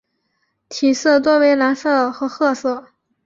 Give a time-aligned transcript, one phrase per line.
[0.67, 2.87] 体色多为蓝色和褐色。